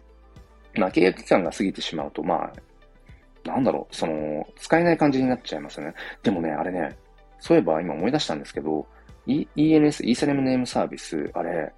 [0.75, 2.53] まあ、契約期間が過ぎてしまうと、まあ、
[3.45, 5.95] なんだろう、その、使えない感じになっちゃいますよね。
[6.23, 6.97] でもね、あれね、
[7.39, 8.87] そういえば今思い出したんですけど、
[9.27, 11.73] e、ENS、イーサリアムネームサービス、あれ、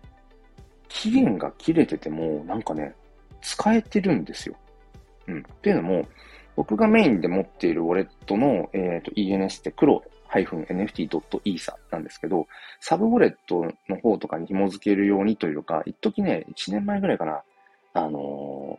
[0.89, 2.95] 期限が切れてても、なんかね、
[3.41, 4.57] 使えてるんですよ。
[5.27, 5.39] うん。
[5.39, 6.07] っていうのも、
[6.57, 12.47] 僕がメインで持っているウォレットの、えーと、ENS って黒 -nft.ether なんですけど、
[12.81, 17.43] サブウォレットの方とかに紐付けるようにというか、一時ね、1年前ぐらいかな、
[17.95, 18.79] あの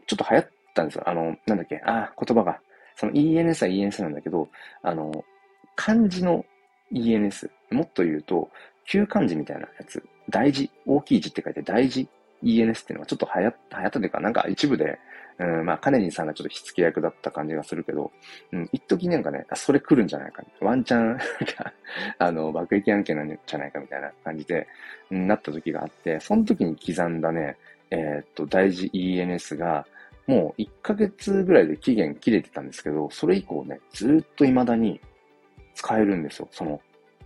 [0.00, 1.08] ー、ちょっと流行ったんですよ。
[1.08, 2.60] あの、なんだっけ、あ、言葉が。
[2.94, 4.48] その ENS は ENS なんだけど、
[4.82, 5.24] あの、
[5.76, 6.44] 漢字の
[6.92, 7.50] ENS。
[7.70, 8.50] もっと言うと、
[8.84, 10.02] 旧漢字みたいなやつ。
[10.28, 10.70] 大事。
[10.86, 12.08] 大きい字って書いて大事
[12.42, 14.98] ENS っていうのがちょっと流行った、流行ったというか、なんか一部で、
[15.38, 18.12] うん、まあ、カネニーさんがちょっと火付け役だった感じがするけど、
[18.52, 20.42] うん、一時なんかね、あそれ来るんじゃないか。
[20.60, 21.18] ワンチャン
[22.18, 24.66] あの、爆撃案件なんじゃないかみたいな感じで、
[25.10, 27.56] うん、なった時があって、その時に刻んだね、
[27.90, 29.86] えー、っと、大事 ENS が、
[30.26, 35.00] もう1ヶ月ぐらいで期限切れてたんですけど、それ以降ね、ずっと未だに
[35.74, 36.80] 使えるんですよ、その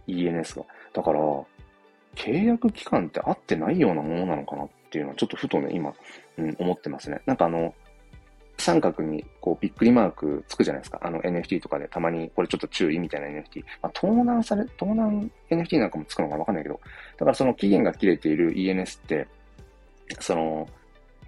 [0.07, 0.65] ENS が。
[0.93, 1.21] だから、
[2.15, 5.93] 契約期間って合ってないようなものなのかなっていうのは、ちょっとふとね、今、
[6.39, 7.21] うん、思ってますね。
[7.27, 7.75] なんかあの、
[8.59, 10.99] 三角にこうびっくりマークつくじゃないですか。
[11.03, 13.63] あの NFT とかでたまにこれちょっと注意みたいな NFT。
[13.83, 16.81] まあ、盗難され、盗難 NFT なんかもつくのかわかんないけど、
[17.19, 19.29] だからその期限が切れている ENS って、
[20.21, 20.69] その、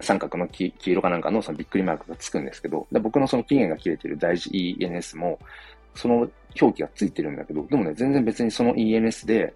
[0.01, 5.37] 三角の黄色かなんかのそのびっくりマークがつくんですけど、僕のその期限が切れてる大事 ENS も、
[5.95, 9.53] その表記がついてるんだけど、でもね、全然別にその ENS で、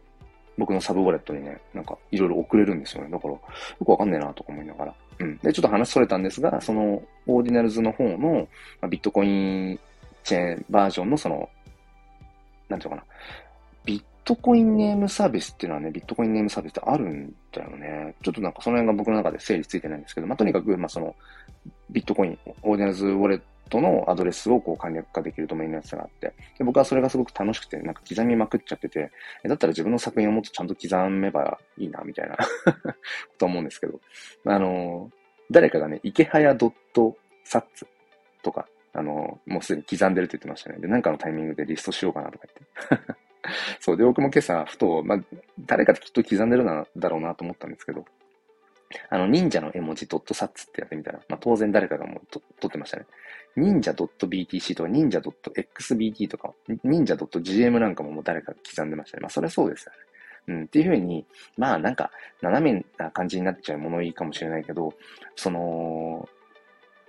[0.58, 3.10] 僕のサブウォレットにね、なんかいろいろ送れるんですよね。
[3.10, 3.42] だから、よ
[3.84, 4.96] くわかんねえなとか思いながら。
[5.20, 5.38] うん。
[5.38, 8.48] で、ちょっと話それたんですが、その、オーディナルズの方の、
[8.82, 9.80] まあ、ビットコイン
[10.24, 11.50] チェーンバージョンのその、
[12.70, 13.04] なんていうかな。
[13.86, 18.16] ビッットコインネームサービスっていうのはね、ビットコインネームサービスってあるんだよね。
[18.24, 21.16] ちょっとなんかその辺が僕の中で整理ついてないんですけど、まあ、とにかく、まあ、その、
[21.90, 29.12] ビットコイン、オーディナルズウォレットのアドレスをこう簡略化できるドメインのやつがあって、で僕はそれがすごく楽しくて、なんか刻みまくっちゃってて、
[29.44, 32.38] だったら自分の作品をもっとちゃんと刻めばいいな、みたいな
[33.38, 34.00] と思うんですけど、
[34.46, 35.12] あの、
[35.52, 37.86] 誰かがね、池早ドットサッツ
[38.42, 40.80] とか、あの、もうすでに刻んでるって言ってましたね。
[40.80, 42.46] で、なんかのタイミングでリストしようかなとか
[42.90, 43.23] 言って。
[43.80, 45.20] そう、で、僕も今朝、ふと、まあ、
[45.66, 48.06] 誰かきっと刻んでるな、だろうなと思ったんですけど、
[49.10, 53.06] あの、忍者の絵文字ドットサッツってやってみたら、まあ、当然誰かがもうと撮ってましたね。
[53.56, 56.54] 忍者 .btc とか忍者 .xbt とか、
[56.84, 59.22] 忍者 .gm なんかももう誰か刻んでましたね。
[59.22, 59.98] まあ、それはそうですよね。
[60.46, 61.26] うん、っていうふうに、
[61.58, 64.94] まあなんか、斜めな感じになっちゃうものいいかもしれないけど、
[65.36, 66.28] その、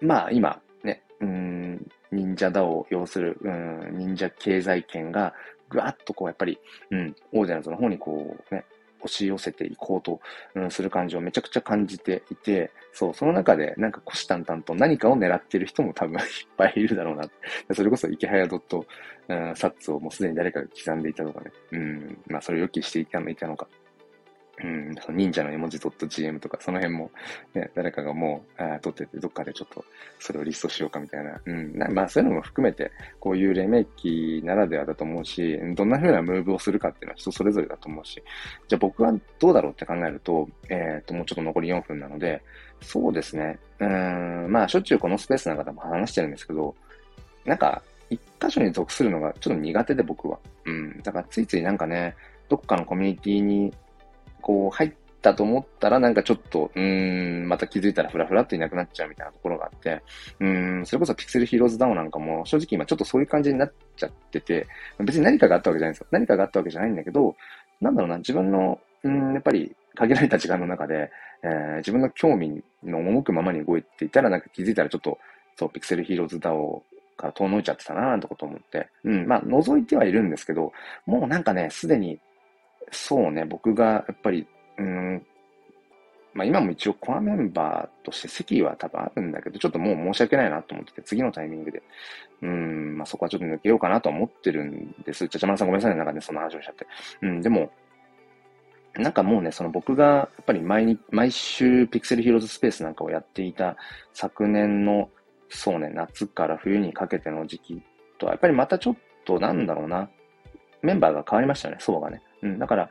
[0.00, 5.34] まあ今、ね、うん、忍者だを要する、うん、忍者経済圏が、
[5.68, 6.58] ぐわっとこう、やっぱり、
[6.90, 8.64] うん、オーディナンスの方にこう、ね、
[9.04, 10.20] 押し寄せていこうと、
[10.54, 16.20] うん、する感じをめちゃくちゃ感じていて、そう、その中でなんか虎視眈々と何かを狙ってる人も多分 いっ
[16.56, 17.28] ぱいいるだろうな。
[17.74, 18.86] それこそ池早ドット、
[19.28, 21.52] うん、サッツをもうすでに誰かが刻んでいたとかね。
[21.72, 23.68] うん、まあそれを予期していたのか。
[24.64, 27.10] うん、その忍者の絵文字 .gm とか、その辺も、
[27.52, 29.84] ね、誰かがもう、あ撮ってて、どっかでちょっと、
[30.18, 31.38] それをリストしようかみたいな。
[31.44, 38.22] うん、まあ、そういうのも含めて、こういう黎明期ならではだと思うし、どんな風なムーブをするかっていうのは人それぞれだと思うし、
[38.68, 42.42] じゃあ僕はどうだろうって考えると、えっ、ー、と、もうちょっと残り4分なので、
[42.80, 43.58] そうですね。
[43.80, 46.74] うん、まあ、しょっちゅうこのスペースの中でも話してるんですけど、
[47.44, 50.38] なんか、一箇所に属するのがちょっと苦手で僕は。
[50.64, 51.00] うん。
[51.02, 52.14] だからついついなんかね、
[52.48, 53.72] どっかのコミュニティに
[54.44, 60.02] こう入ったと思ったらなんかちょっと、うん、また気づいたらフラフラっていなくなっちゃうみたいなところがあって、
[60.38, 64.66] うん、それこそピクセルヒーローズダウンなんかも正直今ちょっとそういう感じになっちゃってて、
[64.98, 66.06] 別に何かがあったわけじゃないんですよ。
[66.10, 67.34] 何かがあったわけじゃないんだけど、
[67.80, 71.10] なんだろうな、自分の、うん、やっぱり限られた時間の中で、
[71.42, 75.18] えー、自分の興味の赴くままに動いていたら、なんか気づいたらちょっと、
[75.56, 76.82] そう、ピクセルヒーローズダウン
[77.16, 78.88] から遠のいちゃってたななんてこと思って。
[79.04, 80.72] うん、まあ、覗いてはいるんですけど、
[81.06, 82.18] もうなんかね、すでに
[82.94, 84.46] そうね、僕がやっぱり、
[84.78, 85.26] うん、
[86.32, 91.82] まあ今も一応コアメンバーとして席は多分あるんだけど、ちょっともう申し訳ないなと思ってて、次のタイミングで、
[92.42, 95.28] うん、まあそこはちょっと抜けようかなと思ってるんです。
[95.28, 96.86] ちゃちゃまさんごめんなさいね、なんかね、そんな話をしちゃって。
[97.22, 97.70] うん、でも、
[98.96, 103.76] なんかもうね、その僕がやっぱり毎に毎週ピクセルヒーローズスペースなんかをやっていた
[104.12, 105.10] 昨年の、
[105.48, 107.82] そうね、夏から冬にかけての時期
[108.18, 110.08] とは、やっぱりまたちょっとなんだろうな、
[110.82, 112.22] メンバーが変わりましたね、層がね。
[112.44, 112.90] うん、だから、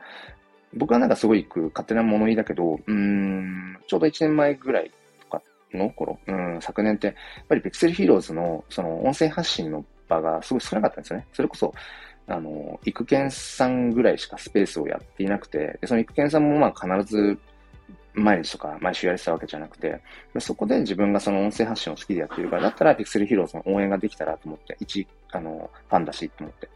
[0.74, 4.90] 僕はなんかすごい勝手な物言いだけど、うん、ちょうど1年前ぐらい
[5.20, 7.16] とかの頃、うん、昨年って、やっ
[7.48, 11.26] ぱりピクセルヒーローズのその音声発信の場がすごい少なかったんですよね。
[11.32, 11.72] それこそ、
[12.26, 17.38] あの、育賢さんぐらいしかスペースをやっていなくて、でその育賢さんもまあ必ず
[18.14, 20.00] 毎日とか毎週やれてたわけじゃなくて、
[20.38, 26.68] そこで自分がその音声発信を好きでやってるから、だったらピクセルヒーローズの応援ができたらと思って、一、あの、ファンだしと思って。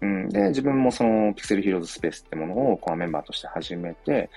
[0.00, 4.30] うん、で、自分もそのピクセルヒーローズスペースってものをコアメンバーとして始めて、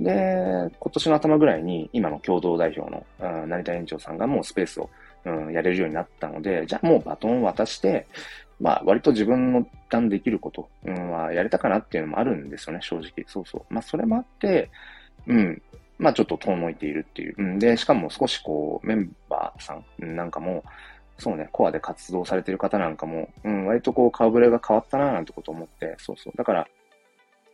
[0.00, 4.90] で、今年の頭ぐらいに今の共同代表の、うん、成田園長さんがもうスペースを、
[5.24, 8.06] うん、やれるようになったので、じゃあもうバトンを渡して、
[8.60, 13.10] まあ、割と自分の段できること、うん、はやれたかなっていうのもあるんですよね、正直。
[13.26, 13.74] そうそう。
[13.74, 14.70] まあ、それもあって、
[15.26, 15.62] うん、
[15.98, 17.34] まあちょっと遠のいているっていう。
[17.38, 20.64] うん、で、しかも少しこう、メンバーさんなんかも、
[21.18, 26.32] そうね、コアで活動されてる方なんかも、うん、割とこう、顔ぶれが変わったななんてこと思って、そうそう。
[26.36, 26.68] だから、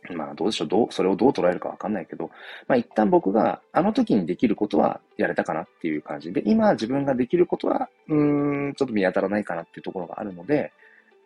[0.09, 2.31] まあどうでしょう、どう、それをどう捉えるかわかんないけど、
[2.67, 10.71] まあ一旦僕があの時にできることはやれたかなっていう感じで、今自分ができることは、うーん、ちょっと見当たらないかなっていうところがあるので、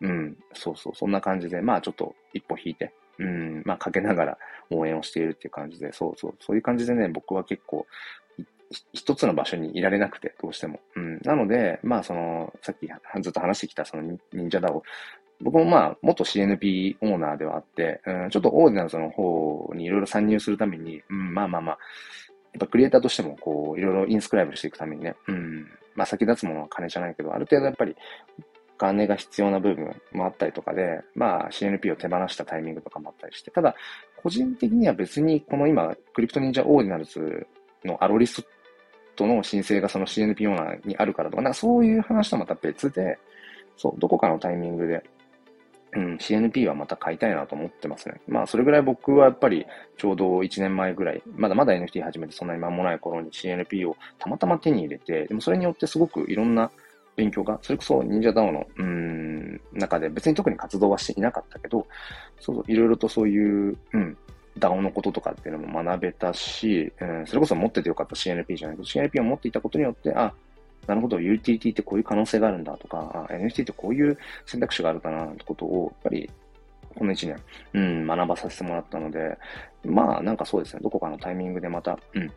[0.02, 4.38] うん、そうそう、そんな感じで、まあちょっと一歩引いて、うん、まあかけながら
[4.70, 7.86] 応援をしているっていう感じで、そうそう、そういう感じでね、僕は結構、
[8.92, 10.80] 一つの場所にいられなくて、どうしても。
[10.96, 11.20] うん。
[11.22, 12.88] なので、まあ、その、さっき
[13.22, 14.82] ずっと話してきた、その、忍者ダオ。
[15.40, 21.78] 僕もまあ、元 CNP オーナーではあって、うん、ちょっと Ordinals の方にいろいろ参入するために、うん、まあまあまあ、
[22.54, 27.94] やっぱクリエイターとしても、こう、いろいろインスクライブしていくためにね、うん、まあ先立つものは金じゃないけど、ある程度やっぱり、
[28.76, 33.74] 金が必要な部分もあったりとかで、まあ CNP を手放したタイミングとかもあったりして、ただ、
[34.22, 37.46] 個人的には別にこの今、クリプト忍者 Ordinals
[37.84, 38.44] のアローリス
[39.14, 43.18] トの申請がその CNP オーナーにあるからとか、なんかそういう話とはまた別で、
[43.76, 45.02] そう、どこかのタイミングで、
[45.92, 48.20] うん、CNP はまた買いたいなと思ってますね。
[48.28, 56.70] まあ、それぐらい僕はやっぱり、ちょうど1年前ぐらい、まだまだ NFT 始めてそんなに間もない頃に CNP をたまたま手に入れて、でもそれによってすごくいろんな
[57.16, 61.86] 勉強が、それこそ忍者ダオの、うん、中で別に特に活動はしていなかったけど、
[62.38, 64.16] そうそう、いろいろとそういう、うん、
[64.58, 70.32] ダオのこととかっていうのも学べたし、うん、それこそ持っててよかった CNP じゃないけど、CNP を持っていたことによって、あ、
[70.86, 76.30] なるほど、ユーティリティってこういう可能性があるんだとか、NFT ってこういう選択肢があるかなってことを、やっぱり、
[76.94, 77.36] この1年、
[77.74, 79.36] うん、学ばさせてもらったので、
[79.84, 82.32] まあ、なんかそうですね、どこかのタイミングでまた、うん、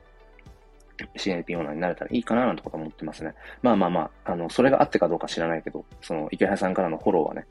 [1.16, 3.34] CNP オーナーになれたらいいかななんてこと思ってますね。
[3.62, 7.46] まあまあまあ、あの、それがあってかどうか知らないけど、その、池原さんからのフォローはね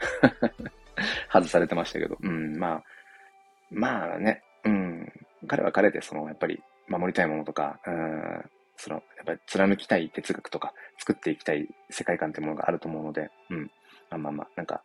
[1.32, 2.82] 外されてましたけど、うん、まあ、
[3.70, 5.12] まあね、うん、
[5.46, 8.44] 彼は彼で、その、やっぱり、守りたいものとか、うん、
[8.76, 13.70] その、やっぱり貫きたい哲学とか、作っていきたい世界観ってものがあると思うので、うん、
[14.10, 14.82] まあまあまあ、なんか、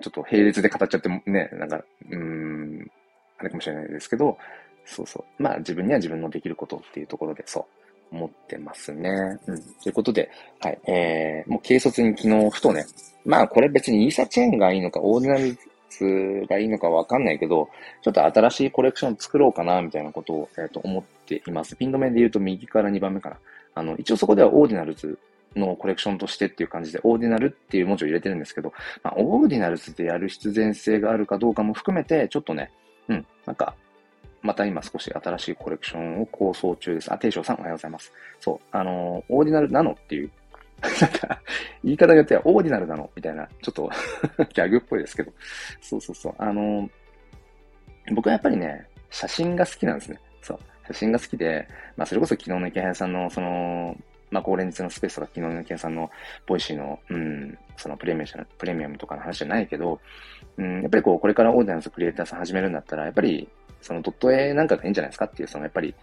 [0.00, 2.90] ちょっと並列で語っちゃってもね、なんか、うん、
[3.38, 4.38] あれかもしれないですけど、
[4.84, 5.42] そうそう。
[5.42, 7.64] まあ自分には自分のできることっていうところで、そう、
[8.10, 9.10] 思ってますね。
[9.46, 9.58] うん。
[9.82, 10.78] ということで、はい。
[10.86, 12.84] えー、もう軽率に昨日ふとね、
[13.24, 15.58] まあこれ別にイーサチェーンがいいのか、オーディナル
[15.94, 17.68] つがいいのかわかんないけど、
[18.02, 21.76] ちょっと新しいコレクション作ろうかな、みたいなことを、えっ、ー、と、思っています。
[21.76, 23.36] ピン止めで言うと右から2番目かな。
[23.74, 25.18] あの、一応そこでは Ordinals
[25.54, 32.70] のコレクションとしてっていう感じで、オーディナルっていう文字を入れてるんですけど、まあ、 Ordinals でやる必然性があるかどうかも含めて、ちょっとね、
[33.08, 33.74] うん、なんか、
[34.44, 37.10] また今少し新しいコレクションを構想中です。
[37.10, 38.12] あ、テイショウさんおはようございます。
[38.38, 40.30] そう、あのー、オーディナルなのっていう、
[41.00, 41.40] なんか、
[41.82, 43.90] 言い方によってはオーディナルなのみたいな、ちょっと
[44.52, 45.32] ギャグっぽいですけど。
[45.80, 46.34] そうそうそう。
[46.36, 46.90] あのー、
[48.14, 50.20] 僕はやっぱりね、写真が好きなんですね。
[50.42, 50.58] そう。
[50.88, 53.96] 写真が好きで、まあ、それこそ昨日のイケハヤさんの、その、
[54.30, 56.10] まあ、高連日のスペースとか昨日のイケハヤさんの
[56.46, 59.98] Voicy の、うん、そのプレミアム、プレミアムとかの話じゃないけど、
[60.58, 63.48] うん、やっぱりこう、これから Ordinals クリエイターさん始めるんだったら、やっぱり、
[63.84, 65.94] そのドット絵なんかがいいんじゃないですかっていう、そのやっぱり、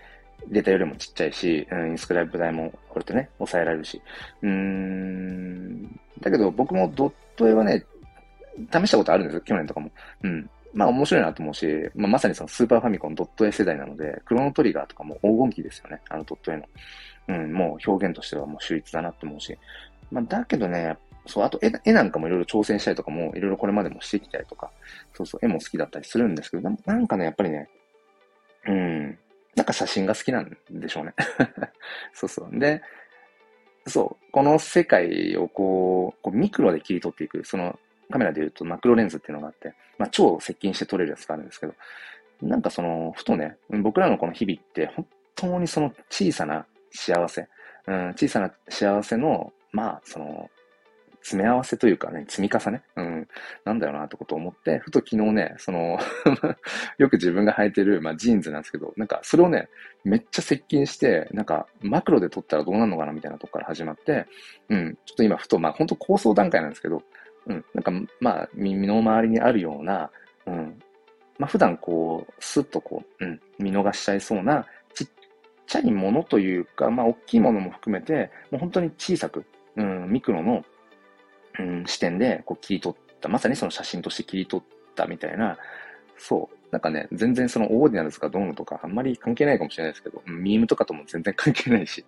[0.47, 4.01] データよりもちっちゃいし、うん、インスクライブ代もこれとね、抑えられるし。
[4.41, 7.85] うーん、だけど僕もドット絵はね、
[8.71, 9.91] 試したことあるんですよ、去年とかも。
[10.23, 10.49] うん。
[10.73, 16.63] まあ面白いなと思うし、まあ、まさにそのスーパーファミコンドット絵世代なので、クロノトリガーとかも黄金期ですよね、あのドット絵の。
[17.27, 19.57] うん、もう表現としてはもう秀逸だなと思うし。
[20.11, 24.71] まあだけどね、そう、あと絵絵なんかもいろいろ挑戦したりとかも、いろいろこれまでもしてきたりとか、
[25.13, 27.69] そうそう、絵も好きだったりするんですけど、なんかね、やっぱりね、
[28.67, 29.17] うん、
[29.55, 31.13] なんか写真が好きなんでしょうね。
[32.13, 32.59] そうそう。
[32.59, 32.81] で、
[33.87, 37.77] そう、この世界をこう、こうミクロで切り取っていく、その
[38.11, 41.73] カメラで言うとマクロレンズっていうのがあって、まあ超接近して撮れるやつがあるんですけど、
[42.41, 47.47] なんかその、ふとね、僕らのこの日々って本当にその小さな幸せ、
[47.87, 50.49] うん、小さな幸せの、まあ、その、
[51.21, 52.81] 詰め合わせというかね、積み重ね？
[52.95, 53.27] うん。
[53.63, 55.99] なんだよなってことを思って、ふと昨日ね、その
[56.97, 59.69] よく自分が履いてる、まあジーンズなんですけど、なんかそれをね、
[60.03, 64.25] めっちゃ接近して、なんかマクロで撮ったらどうなるのかなみたいなとこから始まって、
[64.69, 64.97] うん。
[65.05, 67.03] ちょっと今ふと、まあ本当構想段階なんですけど、
[67.45, 67.65] うん。
[67.73, 70.09] なんかまあ身の回りにあるような、
[70.47, 70.79] うん。
[71.37, 73.39] まあ普段こう、スッとこう、うん。
[73.59, 75.07] 見逃しちゃいそうな、ちっ
[75.67, 80.65] ちゃいものというか、まあ大きいものも含めて、もう本当に小さく、うん、ミクロの
[81.61, 85.57] うん、視点でこう切り取った、まさにその写真として切り取ったみたいな、
[86.17, 86.57] そう。
[86.71, 92.05] なんかね、全然そのオーディナルズかどうのとかあんまり関係ないかもしれないですけど、ミームとかとも全然関係ないし、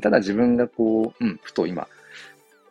[0.00, 1.88] ただ自分がこう、うん、ふと今、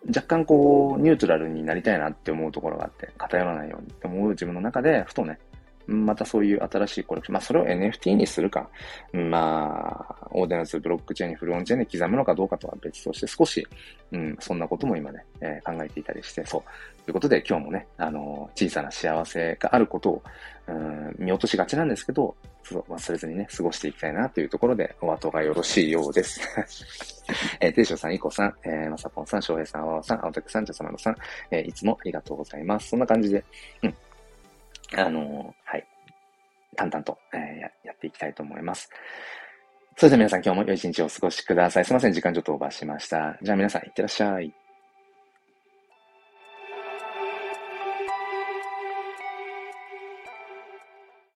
[0.07, 5.39] 若干こう、ニュートラルになりたいなって思うところがあって、偏らないようにって思う自分の中で、ふとね、
[5.87, 7.33] またそういう新しいコレクション。
[7.33, 8.69] まあ、それを NFT にするか、
[9.11, 13.65] まあ、オーディナンスブロックチェーンにフルオンチェーンに刻むのかどうかとは別として、少し、
[14.11, 16.61] うん、そんなことも今ね、えー、考えていたりして、そう。
[17.03, 20.23] ということで、今日もね、あのー、小さな幸せがあることを、
[20.67, 22.35] うん、見落としがちなんですけど、
[22.71, 26.39] 忘れずにね、過ごしていきたいなというところで、お後がよろしいようです。
[27.59, 31.15] えー、テイショさん、イコさん、えー、まさぽんさん、翔平さん、あわさん、青竹さん、じゃさまのさん、
[31.51, 32.89] えー、いつもありがとうございます。
[32.89, 33.43] そんな感じで、
[33.83, 33.95] うん、
[34.97, 35.87] あのはい。
[36.75, 38.89] 淡々と、えー、ややっていきたいと思います。
[39.95, 41.85] それでは皆さん今日も良い一日をお過ごしください。
[41.85, 43.37] すいません、時間ちょっとオーバーしました。
[43.41, 44.53] じゃあ皆さん、いってらっしゃい。